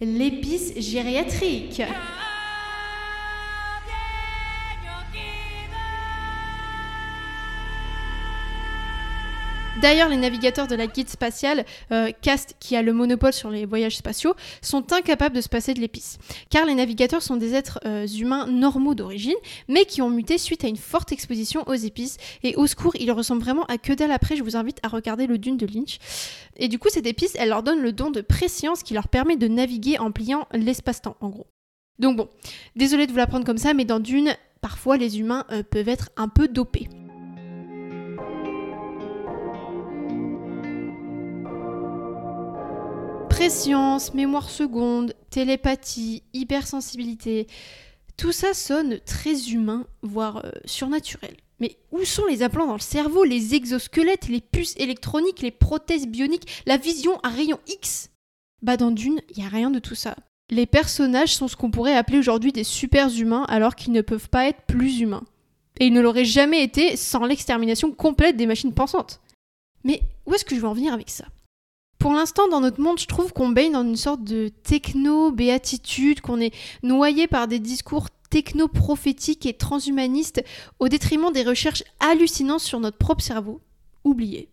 l'épice 0.00 0.74
gériatrique. 0.76 1.82
D'ailleurs, 9.80 10.08
les 10.08 10.16
navigateurs 10.16 10.66
de 10.66 10.74
la 10.74 10.88
guide 10.88 11.08
spatiale, 11.08 11.64
euh, 11.92 12.10
Cast, 12.20 12.56
qui 12.58 12.74
a 12.74 12.82
le 12.82 12.92
monopole 12.92 13.32
sur 13.32 13.48
les 13.48 13.64
voyages 13.64 13.96
spatiaux, 13.96 14.34
sont 14.60 14.92
incapables 14.92 15.36
de 15.36 15.40
se 15.40 15.48
passer 15.48 15.72
de 15.72 15.80
l'épice. 15.80 16.18
Car 16.50 16.66
les 16.66 16.74
navigateurs 16.74 17.22
sont 17.22 17.36
des 17.36 17.54
êtres 17.54 17.78
euh, 17.86 18.04
humains 18.04 18.48
normaux 18.48 18.96
d'origine, 18.96 19.36
mais 19.68 19.84
qui 19.84 20.02
ont 20.02 20.10
muté 20.10 20.36
suite 20.36 20.64
à 20.64 20.68
une 20.68 20.76
forte 20.76 21.12
exposition 21.12 21.62
aux 21.68 21.74
épices. 21.74 22.16
Et 22.42 22.56
au 22.56 22.66
secours, 22.66 22.96
ils 22.98 23.12
ressemblent 23.12 23.42
vraiment 23.42 23.66
à 23.66 23.78
que 23.78 23.92
dalle 23.92 24.10
après. 24.10 24.34
Je 24.34 24.42
vous 24.42 24.56
invite 24.56 24.78
à 24.82 24.88
regarder 24.88 25.28
le 25.28 25.38
dune 25.38 25.56
de 25.56 25.66
Lynch. 25.66 25.98
Et 26.56 26.66
du 26.66 26.80
coup, 26.80 26.88
cette 26.90 27.06
épice, 27.06 27.36
elle 27.38 27.50
leur 27.50 27.62
donne 27.62 27.80
le 27.80 27.92
don 27.92 28.10
de 28.10 28.20
préscience 28.20 28.82
qui 28.82 28.94
leur 28.94 29.06
permet 29.06 29.36
de 29.36 29.46
naviguer 29.46 29.98
en 30.00 30.10
pliant 30.10 30.48
l'espace-temps, 30.52 31.16
en 31.20 31.28
gros. 31.28 31.46
Donc 32.00 32.16
bon, 32.16 32.28
désolé 32.74 33.06
de 33.06 33.12
vous 33.12 33.18
l'apprendre 33.18 33.46
comme 33.46 33.58
ça, 33.58 33.74
mais 33.74 33.84
dans 33.84 34.00
Dune, 34.00 34.36
parfois 34.60 34.96
les 34.96 35.20
humains 35.20 35.44
euh, 35.52 35.62
peuvent 35.62 35.88
être 35.88 36.10
un 36.16 36.28
peu 36.28 36.48
dopés. 36.48 36.88
Préscience, 43.48 44.12
mémoire 44.12 44.50
seconde, 44.50 45.14
télépathie, 45.30 46.22
hypersensibilité, 46.34 47.46
tout 48.18 48.30
ça 48.30 48.52
sonne 48.52 49.00
très 49.06 49.48
humain, 49.48 49.86
voire 50.02 50.44
euh, 50.44 50.50
surnaturel. 50.66 51.34
Mais 51.58 51.78
où 51.90 52.04
sont 52.04 52.26
les 52.26 52.42
implants 52.42 52.66
dans 52.66 52.74
le 52.74 52.78
cerveau, 52.78 53.24
les 53.24 53.54
exosquelettes, 53.54 54.28
les 54.28 54.42
puces 54.42 54.74
électroniques, 54.76 55.40
les 55.40 55.50
prothèses 55.50 56.06
bioniques, 56.06 56.62
la 56.66 56.76
vision 56.76 57.18
à 57.20 57.30
rayon 57.30 57.58
X? 57.68 58.10
Bah 58.60 58.76
dans 58.76 58.90
Dune, 58.90 59.22
il 59.34 59.42
a 59.42 59.48
rien 59.48 59.70
de 59.70 59.78
tout 59.78 59.94
ça. 59.94 60.14
Les 60.50 60.66
personnages 60.66 61.34
sont 61.34 61.48
ce 61.48 61.56
qu'on 61.56 61.70
pourrait 61.70 61.96
appeler 61.96 62.18
aujourd'hui 62.18 62.52
des 62.52 62.64
super 62.64 63.08
humains 63.18 63.46
alors 63.48 63.76
qu'ils 63.76 63.94
ne 63.94 64.02
peuvent 64.02 64.28
pas 64.28 64.46
être 64.46 64.60
plus 64.66 65.00
humains. 65.00 65.24
Et 65.80 65.86
ils 65.86 65.94
ne 65.94 66.02
l'auraient 66.02 66.26
jamais 66.26 66.62
été 66.62 66.98
sans 66.98 67.24
l'extermination 67.24 67.92
complète 67.92 68.36
des 68.36 68.46
machines 68.46 68.74
pensantes. 68.74 69.22
Mais 69.84 70.02
où 70.26 70.34
est-ce 70.34 70.44
que 70.44 70.54
je 70.54 70.60
veux 70.60 70.68
en 70.68 70.74
venir 70.74 70.92
avec 70.92 71.08
ça? 71.08 71.24
Pour 71.98 72.12
l'instant, 72.12 72.48
dans 72.48 72.60
notre 72.60 72.80
monde, 72.80 72.98
je 72.98 73.06
trouve 73.06 73.32
qu'on 73.32 73.48
baigne 73.48 73.72
dans 73.72 73.82
une 73.82 73.96
sorte 73.96 74.22
de 74.22 74.48
techno-béatitude, 74.62 76.20
qu'on 76.20 76.40
est 76.40 76.54
noyé 76.82 77.26
par 77.26 77.48
des 77.48 77.58
discours 77.58 78.08
techno-prophétiques 78.30 79.46
et 79.46 79.54
transhumanistes 79.54 80.44
au 80.78 80.88
détriment 80.88 81.32
des 81.32 81.42
recherches 81.42 81.82
hallucinantes 82.00 82.60
sur 82.60 82.78
notre 82.78 82.98
propre 82.98 83.22
cerveau, 83.22 83.60
oublié. 84.04 84.48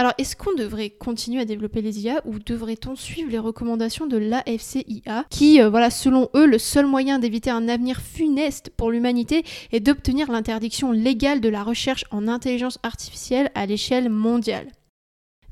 Alors, 0.00 0.12
est-ce 0.16 0.36
qu'on 0.36 0.54
devrait 0.54 0.90
continuer 0.90 1.40
à 1.40 1.44
développer 1.44 1.82
les 1.82 2.04
IA 2.04 2.22
ou 2.24 2.38
devrait-on 2.38 2.94
suivre 2.94 3.30
les 3.32 3.38
recommandations 3.38 4.06
de 4.06 4.16
l'AFCIA 4.16 5.24
qui, 5.28 5.60
euh, 5.60 5.68
voilà, 5.70 5.90
selon 5.90 6.28
eux, 6.36 6.46
le 6.46 6.58
seul 6.58 6.86
moyen 6.86 7.18
d'éviter 7.18 7.50
un 7.50 7.68
avenir 7.68 8.00
funeste 8.00 8.70
pour 8.76 8.92
l'humanité 8.92 9.44
est 9.72 9.80
d'obtenir 9.80 10.30
l'interdiction 10.30 10.92
légale 10.92 11.40
de 11.40 11.48
la 11.48 11.64
recherche 11.64 12.04
en 12.12 12.28
intelligence 12.28 12.78
artificielle 12.84 13.50
à 13.56 13.66
l'échelle 13.66 14.08
mondiale? 14.08 14.68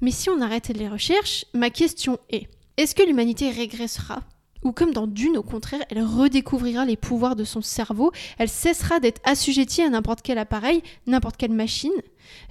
Mais 0.00 0.10
si 0.10 0.28
on 0.30 0.40
arrêtait 0.40 0.72
les 0.72 0.88
recherches, 0.88 1.46
ma 1.54 1.70
question 1.70 2.18
est 2.30 2.48
est-ce 2.76 2.94
que 2.94 3.02
l'humanité 3.02 3.50
régressera? 3.50 4.20
Ou 4.62 4.72
comme 4.72 4.92
dans 4.92 5.06
Dune, 5.06 5.38
au 5.38 5.42
contraire, 5.42 5.82
elle 5.88 6.02
redécouvrira 6.02 6.84
les 6.84 6.96
pouvoirs 6.96 7.36
de 7.36 7.44
son 7.44 7.62
cerveau, 7.62 8.12
elle 8.36 8.50
cessera 8.50 9.00
d'être 9.00 9.20
assujettie 9.24 9.80
à 9.80 9.88
n'importe 9.88 10.20
quel 10.22 10.36
appareil, 10.36 10.82
n'importe 11.06 11.38
quelle 11.38 11.52
machine? 11.52 11.92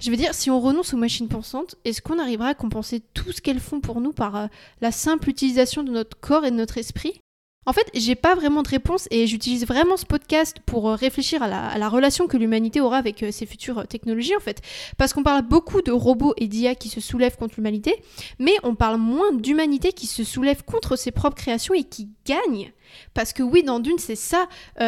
Je 0.00 0.10
veux 0.10 0.16
dire, 0.16 0.34
si 0.34 0.50
on 0.50 0.60
renonce 0.60 0.94
aux 0.94 0.96
machines 0.96 1.28
pensantes, 1.28 1.76
est-ce 1.84 2.02
qu'on 2.02 2.18
arrivera 2.18 2.48
à 2.48 2.54
compenser 2.54 3.02
tout 3.14 3.30
ce 3.30 3.40
qu'elles 3.40 3.60
font 3.60 3.80
pour 3.80 4.00
nous 4.00 4.12
par 4.12 4.34
euh, 4.34 4.46
la 4.80 4.90
simple 4.90 5.28
utilisation 5.28 5.84
de 5.84 5.92
notre 5.92 6.18
corps 6.18 6.44
et 6.44 6.50
de 6.50 6.56
notre 6.56 6.78
esprit? 6.78 7.20
En 7.68 7.72
fait, 7.72 7.90
j'ai 7.94 8.14
pas 8.14 8.36
vraiment 8.36 8.62
de 8.62 8.68
réponse 8.68 9.08
et 9.10 9.26
j'utilise 9.26 9.66
vraiment 9.66 9.96
ce 9.96 10.06
podcast 10.06 10.58
pour 10.64 10.88
euh, 10.88 10.94
réfléchir 10.94 11.42
à 11.42 11.76
la, 11.76 11.88
relation 11.88 12.28
que 12.28 12.36
l'humanité 12.36 12.80
aura 12.80 12.96
avec 12.96 13.24
euh, 13.24 13.32
ces 13.32 13.44
futures 13.44 13.80
euh, 13.80 13.84
technologies 13.84 14.36
en 14.36 14.40
fait. 14.40 14.62
Parce 14.98 15.12
qu'on 15.12 15.24
parle 15.24 15.42
beaucoup 15.42 15.82
de 15.82 15.90
robots 15.90 16.32
et 16.36 16.46
d'IA 16.46 16.76
qui 16.76 16.88
se 16.88 17.00
soulèvent 17.00 17.36
contre 17.36 17.54
l'humanité, 17.56 17.96
mais 18.38 18.54
on 18.62 18.76
parle 18.76 18.98
moins 18.98 19.32
d'humanité 19.32 19.92
qui 19.92 20.06
se 20.06 20.22
soulève 20.22 20.62
contre 20.64 20.94
ses 20.94 21.10
propres 21.10 21.36
créations 21.36 21.74
et 21.74 21.82
qui 21.82 22.08
gagne. 22.24 22.72
Parce 23.14 23.32
que 23.32 23.42
oui, 23.42 23.64
dans 23.64 23.80
Dune, 23.80 23.98
c'est 23.98 24.16
ça, 24.16 24.46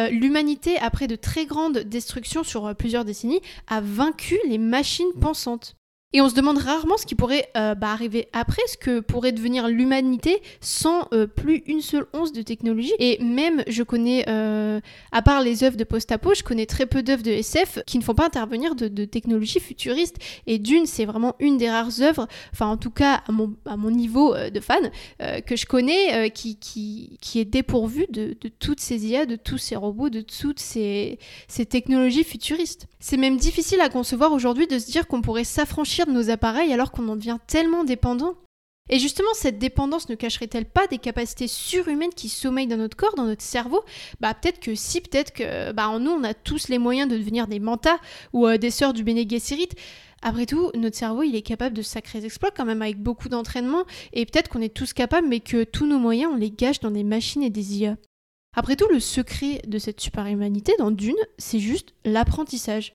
l'humanité, 0.09 0.77
après 0.79 1.07
de 1.07 1.17
très 1.17 1.45
grandes 1.45 1.79
destructions 1.79 2.43
sur 2.43 2.73
plusieurs 2.75 3.03
décennies, 3.03 3.41
a 3.67 3.81
vaincu 3.81 4.39
les 4.47 4.57
machines 4.57 5.11
pensantes. 5.19 5.75
Et 6.11 6.21
on 6.21 6.29
se 6.29 6.33
demande 6.33 6.57
rarement 6.57 6.97
ce 6.97 7.05
qui 7.05 7.13
pourrait 7.13 7.49
euh, 7.55 7.75
bah, 7.75 7.91
arriver 7.91 8.29
après, 8.33 8.63
ce 8.65 8.77
que 8.77 8.99
pourrait 8.99 9.31
devenir 9.31 9.67
l'humanité 9.67 10.41
sans 10.59 11.07
euh, 11.13 11.27
plus 11.27 11.61
une 11.67 11.81
seule 11.81 12.07
once 12.13 12.33
de 12.33 12.41
technologie. 12.41 12.93
Et 12.97 13.23
même, 13.23 13.63
je 13.67 13.83
connais, 13.83 14.25
euh, 14.27 14.79
à 15.11 15.21
part 15.21 15.43
les 15.43 15.63
œuvres 15.63 15.77
de 15.77 15.83
post-apo, 15.83 16.33
je 16.33 16.41
connais 16.41 16.65
très 16.65 16.87
peu 16.87 17.03
d'œuvres 17.03 17.21
de 17.21 17.29
SF 17.29 17.83
qui 17.85 17.99
ne 17.99 18.03
font 18.03 18.15
pas 18.15 18.25
intervenir 18.25 18.73
de, 18.73 18.87
de 18.87 19.05
technologies 19.05 19.59
futuristes. 19.59 20.15
Et 20.47 20.57
Dune, 20.57 20.87
c'est 20.87 21.05
vraiment 21.05 21.35
une 21.39 21.57
des 21.59 21.69
rares 21.69 22.01
œuvres, 22.01 22.27
enfin 22.53 22.65
en 22.65 22.77
tout 22.77 22.89
cas 22.89 23.21
à 23.27 23.31
mon, 23.77 23.91
niveau 23.91 24.35
de 24.35 24.59
fan, 24.59 24.91
que 25.45 25.55
je 25.55 25.65
connais, 25.65 26.31
qui, 26.31 27.09
est 27.35 27.45
dépourvue 27.45 28.05
de, 28.09 28.35
toutes 28.59 28.79
ces 28.79 29.05
IA, 29.05 29.25
de 29.25 29.35
tous 29.35 29.57
ces 29.57 29.75
robots, 29.75 30.09
de 30.09 30.21
toutes 30.21 30.59
ces 30.59 31.19
technologies 31.69 32.23
futuristes. 32.23 32.87
C'est 32.99 33.17
même 33.17 33.37
difficile 33.37 33.81
à 33.81 33.89
concevoir 33.89 34.33
aujourd'hui 34.33 34.67
de 34.67 34.79
se 34.79 34.91
dire 34.91 35.07
qu'on 35.07 35.21
pourrait 35.21 35.43
s'affranchir 35.43 35.98
de 36.05 36.11
nos 36.11 36.29
appareils 36.29 36.73
alors 36.73 36.91
qu'on 36.91 37.07
en 37.07 37.15
devient 37.15 37.37
tellement 37.47 37.83
dépendant 37.83 38.35
et 38.89 38.97
justement, 38.97 39.29
cette 39.33 39.59
dépendance 39.59 40.09
ne 40.09 40.15
cacherait-elle 40.15 40.65
pas 40.65 40.87
des 40.87 40.97
capacités 40.97 41.47
surhumaines 41.47 42.13
qui 42.13 42.27
sommeillent 42.27 42.67
dans 42.67 42.77
notre 42.77 42.97
corps, 42.97 43.13
dans 43.15 43.25
notre 43.25 43.43
cerveau? 43.43 43.83
Bah 44.19 44.33
peut-être 44.33 44.59
que 44.59 44.73
si, 44.73 44.99
peut-être 44.99 45.31
que 45.31 45.71
bah 45.71 45.89
en 45.89 45.99
nous 45.99 46.11
on 46.11 46.23
a 46.23 46.33
tous 46.33 46.69
les 46.69 46.79
moyens 46.79 47.09
de 47.09 47.17
devenir 47.17 47.47
des 47.47 47.59
mantas 47.59 47.99
ou 48.33 48.47
euh, 48.47 48.57
des 48.57 48.71
sœurs 48.71 48.93
du 48.93 49.03
Bene 49.03 49.29
Gesserit. 49.29 49.69
Après 50.21 50.47
tout, 50.47 50.71
notre 50.75 50.97
cerveau, 50.97 51.23
il 51.23 51.35
est 51.35 51.43
capable 51.43 51.75
de 51.75 51.81
sacrés 51.81 52.25
exploits 52.25 52.51
quand 52.51 52.65
même 52.65 52.81
avec 52.81 52.97
beaucoup 52.97 53.29
d'entraînement 53.29 53.85
et 54.11 54.25
peut-être 54.25 54.49
qu'on 54.49 54.61
est 54.61 54.73
tous 54.73 54.91
capables 54.91 55.27
mais 55.27 55.39
que 55.39 55.63
tous 55.63 55.85
nos 55.85 55.99
moyens 55.99 56.31
on 56.33 56.37
les 56.37 56.51
gâche 56.51 56.79
dans 56.79 56.91
des 56.91 57.03
machines 57.03 57.43
et 57.43 57.49
des 57.49 57.77
IA. 57.77 57.95
Après 58.55 58.75
tout, 58.75 58.87
le 58.91 58.99
secret 58.99 59.61
de 59.67 59.77
cette 59.77 60.01
super-humanité 60.01 60.73
dans 60.79 60.89
Dune, 60.89 61.15
c'est 61.37 61.59
juste 61.59 61.93
l'apprentissage. 62.03 62.93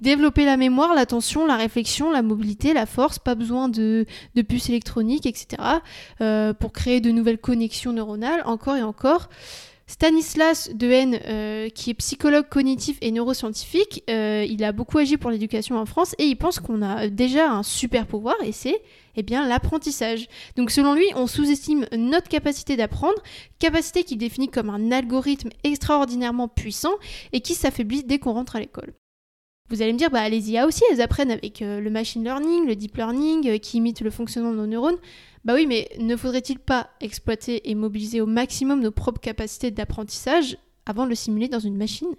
Développer 0.00 0.44
la 0.44 0.56
mémoire, 0.56 0.92
l'attention, 0.94 1.46
la 1.46 1.56
réflexion, 1.56 2.10
la 2.10 2.22
mobilité, 2.22 2.72
la 2.72 2.84
force, 2.84 3.18
pas 3.18 3.34
besoin 3.34 3.68
de, 3.68 4.04
puces 4.48 4.68
électroniques, 4.68 5.24
etc. 5.24 5.62
Euh, 6.20 6.52
pour 6.52 6.72
créer 6.72 7.00
de 7.00 7.10
nouvelles 7.10 7.38
connexions 7.38 7.92
neuronales, 7.92 8.42
encore 8.44 8.76
et 8.76 8.82
encore. 8.82 9.28
Stanislas 9.86 10.70
Dehaene, 10.74 11.20
euh, 11.26 11.68
qui 11.68 11.90
est 11.90 11.94
psychologue 11.94 12.48
cognitif 12.48 12.96
et 13.02 13.10
neuroscientifique, 13.10 14.02
euh, 14.08 14.44
il 14.48 14.64
a 14.64 14.72
beaucoup 14.72 14.96
agi 14.98 15.18
pour 15.18 15.30
l'éducation 15.30 15.78
en 15.78 15.84
France 15.84 16.14
et 16.18 16.24
il 16.24 16.36
pense 16.36 16.58
qu'on 16.58 16.80
a 16.80 17.08
déjà 17.08 17.50
un 17.50 17.62
super 17.62 18.06
pouvoir 18.06 18.36
et 18.42 18.52
c'est 18.52 18.80
eh 19.16 19.22
bien 19.22 19.46
l'apprentissage. 19.46 20.26
Donc 20.56 20.70
selon 20.70 20.94
lui, 20.94 21.06
on 21.16 21.26
sous-estime 21.26 21.86
notre 21.96 22.28
capacité 22.28 22.76
d'apprendre, 22.76 23.22
capacité 23.58 24.04
qu'il 24.04 24.18
définit 24.18 24.48
comme 24.48 24.70
un 24.70 24.90
algorithme 24.90 25.50
extraordinairement 25.64 26.48
puissant 26.48 26.94
et 27.32 27.42
qui 27.42 27.54
s'affaiblit 27.54 28.04
dès 28.04 28.18
qu'on 28.18 28.32
rentre 28.32 28.56
à 28.56 28.60
l'école. 28.60 28.94
Vous 29.70 29.80
allez 29.80 29.92
me 29.92 29.98
dire, 29.98 30.10
bah, 30.10 30.28
les 30.28 30.50
IA 30.50 30.66
aussi, 30.66 30.82
elles 30.90 31.00
apprennent 31.00 31.30
avec 31.30 31.62
euh, 31.62 31.80
le 31.80 31.90
machine 31.90 32.22
learning, 32.22 32.66
le 32.66 32.76
deep 32.76 32.96
learning, 32.96 33.48
euh, 33.48 33.58
qui 33.58 33.78
imite 33.78 34.02
le 34.02 34.10
fonctionnement 34.10 34.52
de 34.52 34.56
nos 34.58 34.66
neurones. 34.66 34.98
Bah 35.44 35.54
oui, 35.54 35.66
mais 35.66 35.88
ne 35.98 36.16
faudrait-il 36.16 36.58
pas 36.58 36.90
exploiter 37.00 37.70
et 37.70 37.74
mobiliser 37.74 38.20
au 38.20 38.26
maximum 38.26 38.80
nos 38.80 38.90
propres 38.90 39.20
capacités 39.20 39.70
d'apprentissage 39.70 40.58
avant 40.86 41.04
de 41.04 41.10
le 41.10 41.14
simuler 41.14 41.48
dans 41.48 41.58
une 41.60 41.76
machine? 41.76 42.14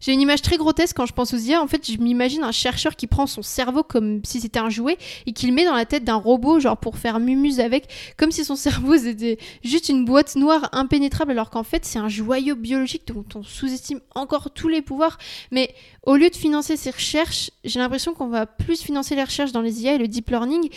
J'ai 0.00 0.12
une 0.12 0.20
image 0.20 0.42
très 0.42 0.56
grotesque 0.56 0.96
quand 0.96 1.06
je 1.06 1.12
pense 1.12 1.34
aux 1.34 1.38
IA. 1.38 1.62
En 1.62 1.66
fait, 1.66 1.90
je 1.90 1.98
m'imagine 1.98 2.44
un 2.44 2.52
chercheur 2.52 2.96
qui 2.96 3.06
prend 3.06 3.26
son 3.26 3.42
cerveau 3.42 3.82
comme 3.82 4.20
si 4.24 4.40
c'était 4.40 4.58
un 4.58 4.70
jouet 4.70 4.98
et 5.26 5.32
qui 5.32 5.46
le 5.46 5.52
met 5.52 5.64
dans 5.64 5.74
la 5.74 5.86
tête 5.86 6.04
d'un 6.04 6.16
robot, 6.16 6.60
genre 6.60 6.76
pour 6.76 6.98
faire 6.98 7.20
mumuse 7.20 7.60
avec, 7.60 7.88
comme 8.16 8.30
si 8.30 8.44
son 8.44 8.56
cerveau 8.68 8.96
c'était 8.96 9.38
juste 9.64 9.88
une 9.88 10.04
boîte 10.04 10.36
noire 10.36 10.68
impénétrable, 10.72 11.32
alors 11.32 11.50
qu'en 11.50 11.62
fait 11.62 11.84
c'est 11.84 11.98
un 11.98 12.08
joyau 12.08 12.56
biologique 12.56 13.06
dont 13.06 13.24
on 13.34 13.42
sous-estime 13.42 14.00
encore 14.14 14.50
tous 14.50 14.68
les 14.68 14.82
pouvoirs. 14.82 15.18
Mais 15.50 15.74
au 16.04 16.16
lieu 16.16 16.30
de 16.30 16.36
financer 16.36 16.76
ces 16.76 16.90
recherches, 16.90 17.50
j'ai 17.64 17.78
l'impression 17.78 18.14
qu'on 18.14 18.28
va 18.28 18.46
plus 18.46 18.80
financer 18.82 19.14
les 19.14 19.24
recherches 19.24 19.52
dans 19.52 19.62
les 19.62 19.82
IA 19.82 19.94
et 19.94 19.98
le 19.98 20.08
deep 20.08 20.30
learning. 20.30 20.68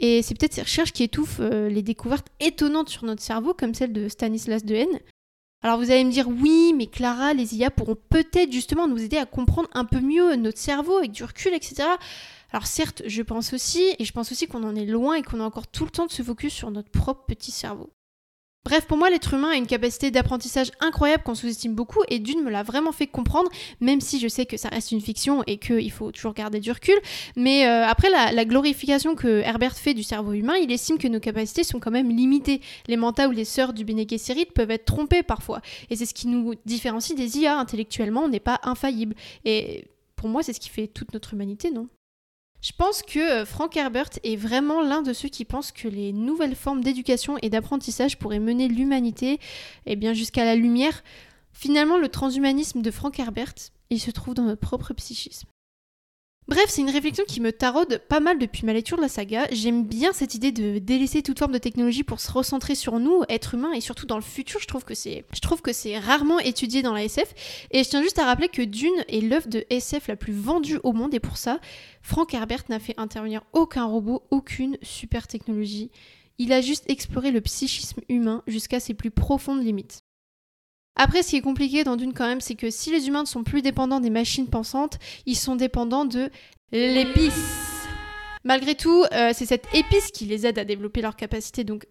Et 0.00 0.22
c'est 0.22 0.38
peut-être 0.38 0.54
ces 0.54 0.62
recherches 0.62 0.92
qui 0.92 1.02
étouffent 1.02 1.40
euh, 1.40 1.68
les 1.68 1.82
découvertes 1.82 2.28
étonnantes 2.40 2.88
sur 2.88 3.04
notre 3.04 3.22
cerveau, 3.22 3.52
comme 3.52 3.74
celle 3.74 3.92
de 3.92 4.08
Stanislas 4.08 4.64
Dehaene. 4.64 5.00
Alors 5.62 5.78
vous 5.78 5.90
allez 5.90 6.04
me 6.04 6.12
dire 6.12 6.28
oui, 6.28 6.72
mais 6.76 6.86
Clara, 6.86 7.34
les 7.34 7.56
IA 7.56 7.70
pourront 7.70 7.96
peut-être 8.10 8.52
justement 8.52 8.86
nous 8.86 9.02
aider 9.02 9.16
à 9.16 9.26
comprendre 9.26 9.68
un 9.72 9.84
peu 9.84 10.00
mieux 10.00 10.36
notre 10.36 10.58
cerveau 10.58 10.98
avec 10.98 11.10
du 11.10 11.24
recul, 11.24 11.52
etc. 11.52 11.82
Alors 12.52 12.66
certes, 12.66 13.02
je 13.06 13.22
pense 13.22 13.52
aussi, 13.52 13.94
et 13.98 14.04
je 14.04 14.12
pense 14.12 14.30
aussi 14.30 14.46
qu'on 14.46 14.62
en 14.62 14.76
est 14.76 14.86
loin 14.86 15.14
et 15.14 15.22
qu'on 15.22 15.40
a 15.40 15.44
encore 15.44 15.66
tout 15.66 15.84
le 15.84 15.90
temps 15.90 16.06
de 16.06 16.12
se 16.12 16.22
focus 16.22 16.52
sur 16.52 16.70
notre 16.70 16.90
propre 16.90 17.24
petit 17.26 17.50
cerveau. 17.50 17.90
Bref, 18.68 18.84
pour 18.86 18.98
moi, 18.98 19.08
l'être 19.08 19.32
humain 19.32 19.52
a 19.52 19.56
une 19.56 19.66
capacité 19.66 20.10
d'apprentissage 20.10 20.72
incroyable 20.80 21.22
qu'on 21.22 21.34
sous-estime 21.34 21.74
beaucoup 21.74 22.00
et 22.08 22.18
Dune 22.18 22.42
me 22.42 22.50
l'a 22.50 22.62
vraiment 22.62 22.92
fait 22.92 23.06
comprendre, 23.06 23.50
même 23.80 24.02
si 24.02 24.20
je 24.20 24.28
sais 24.28 24.44
que 24.44 24.58
ça 24.58 24.68
reste 24.68 24.92
une 24.92 25.00
fiction 25.00 25.42
et 25.46 25.56
qu'il 25.56 25.90
faut 25.90 26.12
toujours 26.12 26.34
garder 26.34 26.60
du 26.60 26.70
recul. 26.70 26.96
Mais 27.34 27.66
euh, 27.66 27.86
après 27.86 28.10
la, 28.10 28.44
glorification 28.44 29.14
que 29.14 29.40
Herbert 29.40 29.74
fait 29.74 29.94
du 29.94 30.02
cerveau 30.02 30.34
humain, 30.34 30.56
il 30.56 30.70
estime 30.70 30.98
que 30.98 31.08
nos 31.08 31.18
capacités 31.18 31.64
sont 31.64 31.80
quand 31.80 31.90
même 31.90 32.10
limitées. 32.10 32.60
Les 32.88 32.98
mantas 32.98 33.28
ou 33.28 33.30
les 33.30 33.46
sœurs 33.46 33.72
du 33.72 33.86
Bene 33.86 34.06
Gesserit 34.06 34.44
peuvent 34.44 34.70
être 34.70 34.84
trompés 34.84 35.22
parfois. 35.22 35.62
Et 35.88 35.96
c'est 35.96 36.04
ce 36.04 36.12
qui 36.12 36.28
nous 36.28 36.54
différencie 36.66 37.16
des 37.16 37.38
IA. 37.38 37.58
Intellectuellement, 37.58 38.24
on 38.24 38.28
n'est 38.28 38.38
pas 38.38 38.60
infaillible. 38.64 39.14
Et 39.46 39.86
pour 40.14 40.28
moi, 40.28 40.42
c'est 40.42 40.52
ce 40.52 40.60
qui 40.60 40.68
fait 40.68 40.88
toute 40.88 41.14
notre 41.14 41.32
humanité, 41.32 41.70
non? 41.70 41.88
Je 42.68 42.74
pense 42.76 43.00
que 43.00 43.18
euh, 43.18 43.46
Frank 43.46 43.74
Herbert 43.78 44.10
est 44.24 44.36
vraiment 44.36 44.82
l'un 44.82 45.00
de 45.00 45.14
ceux 45.14 45.30
qui 45.30 45.46
pensent 45.46 45.72
que 45.72 45.88
les 45.88 46.12
nouvelles 46.12 46.54
formes 46.54 46.84
d'éducation 46.84 47.38
et 47.40 47.48
d'apprentissage 47.48 48.18
pourraient 48.18 48.40
mener 48.40 48.68
l'humanité 48.68 49.40
eh 49.86 49.96
bien 49.96 50.12
jusqu'à 50.12 50.44
la 50.44 50.54
lumière. 50.54 51.02
Finalement, 51.54 51.96
le 51.96 52.10
transhumanisme 52.10 52.82
de 52.82 52.90
Frank 52.90 53.18
Herbert, 53.18 53.54
il 53.88 53.98
se 53.98 54.10
trouve 54.10 54.34
dans 54.34 54.42
notre 54.42 54.60
propre 54.60 54.92
psychisme. 54.92 55.48
Bref, 56.48 56.64
c'est 56.68 56.80
une 56.80 56.88
réflexion 56.88 57.24
qui 57.28 57.42
me 57.42 57.52
taraude 57.52 58.00
pas 58.08 58.20
mal 58.20 58.38
depuis 58.38 58.64
ma 58.64 58.72
lecture 58.72 58.96
de 58.96 59.02
la 59.02 59.10
saga. 59.10 59.46
J'aime 59.52 59.84
bien 59.84 60.14
cette 60.14 60.34
idée 60.34 60.50
de 60.50 60.78
délaisser 60.78 61.22
toute 61.22 61.38
forme 61.38 61.52
de 61.52 61.58
technologie 61.58 62.04
pour 62.04 62.20
se 62.20 62.32
recentrer 62.32 62.74
sur 62.74 62.98
nous, 62.98 63.22
êtres 63.28 63.52
humains, 63.52 63.74
et 63.74 63.82
surtout 63.82 64.06
dans 64.06 64.16
le 64.16 64.22
futur. 64.22 64.58
Je 64.58 64.66
trouve 64.66 64.82
que 64.82 64.94
c'est, 64.94 65.26
je 65.34 65.40
trouve 65.40 65.60
que 65.60 65.74
c'est 65.74 65.98
rarement 65.98 66.38
étudié 66.38 66.80
dans 66.80 66.94
la 66.94 67.04
SF. 67.04 67.66
Et 67.70 67.84
je 67.84 67.88
tiens 67.90 68.02
juste 68.02 68.18
à 68.18 68.24
rappeler 68.24 68.48
que 68.48 68.62
Dune 68.62 69.04
est 69.08 69.20
l'œuvre 69.20 69.46
de 69.48 69.66
SF 69.68 70.08
la 70.08 70.16
plus 70.16 70.32
vendue 70.32 70.78
au 70.84 70.94
monde, 70.94 71.12
et 71.12 71.20
pour 71.20 71.36
ça, 71.36 71.60
Frank 72.00 72.32
Herbert 72.32 72.64
n'a 72.70 72.78
fait 72.78 72.94
intervenir 72.96 73.42
aucun 73.52 73.84
robot, 73.84 74.22
aucune 74.30 74.78
super 74.80 75.26
technologie. 75.26 75.90
Il 76.38 76.54
a 76.54 76.62
juste 76.62 76.88
exploré 76.88 77.30
le 77.30 77.42
psychisme 77.42 78.00
humain 78.08 78.42
jusqu'à 78.46 78.80
ses 78.80 78.94
plus 78.94 79.10
profondes 79.10 79.62
limites. 79.62 80.00
Après, 81.00 81.22
ce 81.22 81.30
qui 81.30 81.36
est 81.36 81.40
compliqué 81.40 81.84
dans 81.84 81.94
Dune 81.96 82.12
quand 82.12 82.26
même, 82.26 82.40
c'est 82.40 82.56
que 82.56 82.70
si 82.70 82.90
les 82.90 83.06
humains 83.06 83.22
ne 83.22 83.28
sont 83.28 83.44
plus 83.44 83.62
dépendants 83.62 84.00
des 84.00 84.10
machines 84.10 84.48
pensantes, 84.48 84.98
ils 85.26 85.36
sont 85.36 85.54
dépendants 85.54 86.04
de 86.04 86.28
l'épice. 86.72 87.78
Malgré 88.42 88.74
tout, 88.74 89.04
euh, 89.12 89.30
c'est 89.32 89.46
cette 89.46 89.72
épice 89.74 90.10
qui 90.10 90.24
les 90.24 90.44
aide 90.44 90.58
à 90.58 90.64
développer 90.64 91.00
leurs 91.00 91.14
capacités. 91.14 91.62
Donc, 91.62 91.86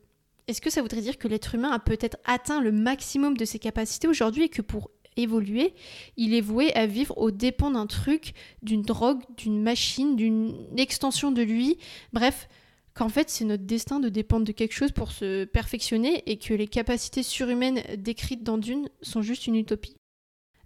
est-ce 0.48 0.60
que 0.60 0.70
ça 0.70 0.82
voudrait 0.82 1.02
dire 1.02 1.18
que 1.18 1.30
l'être 1.30 1.56
humain 1.56 1.72
a 1.72 1.80
peut-être 1.80 2.18
atteint 2.26 2.60
le 2.60 2.74
maximum 2.74 3.38
de 3.38 3.46
ses 3.46 3.60
capacités 3.60 4.10
aujourd'hui 4.10 4.44
et 4.44 4.50
que 4.50 4.62
pour 4.62 4.92
évoluer, 5.16 5.74
il 6.18 6.34
est 6.34 6.42
voué 6.42 6.74
à 6.76 6.86
vivre 6.86 7.18
aux 7.18 7.32
dépens 7.32 7.72
d'un 7.72 7.88
truc, 7.88 8.34
d'une 8.62 8.82
drogue, 8.82 9.22
d'une 9.38 9.62
machine, 9.62 10.18
d'une 10.18 10.54
extension 10.78 11.32
de 11.32 11.42
lui, 11.42 11.78
bref, 12.12 12.50
qu'en 12.98 13.10
fait 13.10 13.30
c'est 13.30 13.46
notre 13.46 13.64
destin 13.64 14.00
de 14.00 14.10
dépendre 14.10 14.46
de 14.46 14.52
quelque 14.52 14.74
chose 14.74 14.92
pour 14.92 15.12
se 15.12 15.46
perfectionner 15.46 16.24
et 16.26 16.38
que 16.38 16.54
les 16.54 16.68
capacités 16.68 17.24
surhumaines 17.24 17.82
décrites 17.98 18.44
dans 18.44 18.58
Dune 18.58 18.90
sont 19.02 19.22
juste 19.22 19.48
une 19.48 19.56
utopie. 19.56 19.96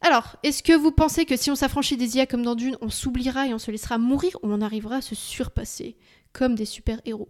Alors, 0.04 0.38
est-ce 0.42 0.64
que 0.64 0.74
vous 0.74 0.92
pensez 0.92 1.26
que 1.26 1.38
si 1.38 1.52
on 1.52 1.56
s'affranchit 1.56 1.96
des 1.96 2.18
IA 2.18 2.26
comme 2.26 2.42
dans 2.42 2.56
Dune, 2.56 2.76
on 2.82 2.90
s'oubliera 2.90 3.48
et 3.48 3.54
on 3.54 3.60
se 3.60 3.70
laissera 3.70 4.00
mourir 4.00 4.36
ou 4.42 4.52
on 4.52 4.62
arrivera 4.62 4.96
à 4.96 5.02
se 5.02 5.14
surpasser 5.14 5.96
comme 6.34 6.56
des 6.56 6.66
super-héros? 6.66 7.30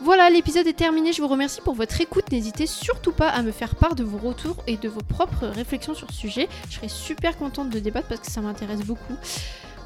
Voilà, 0.00 0.28
l'épisode 0.30 0.66
est 0.66 0.72
terminé. 0.72 1.12
Je 1.12 1.22
vous 1.22 1.28
remercie 1.28 1.60
pour 1.60 1.74
votre 1.74 2.00
écoute. 2.00 2.32
N'hésitez 2.32 2.66
surtout 2.66 3.12
pas 3.12 3.28
à 3.28 3.42
me 3.42 3.52
faire 3.52 3.76
part 3.76 3.94
de 3.94 4.02
vos 4.02 4.18
retours 4.18 4.56
et 4.66 4.76
de 4.76 4.88
vos 4.88 5.02
propres 5.02 5.46
réflexions 5.46 5.94
sur 5.94 6.10
ce 6.10 6.16
sujet. 6.16 6.48
Je 6.68 6.74
serais 6.74 6.88
super 6.88 7.38
contente 7.38 7.70
de 7.70 7.78
débattre 7.78 8.08
parce 8.08 8.20
que 8.20 8.30
ça 8.30 8.40
m'intéresse 8.40 8.80
beaucoup. 8.80 9.14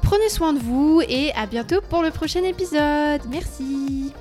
Prenez 0.01 0.29
soin 0.29 0.53
de 0.53 0.59
vous 0.59 1.01
et 1.07 1.33
à 1.33 1.45
bientôt 1.45 1.81
pour 1.89 2.01
le 2.01 2.11
prochain 2.11 2.43
épisode. 2.43 3.21
Merci. 3.29 4.13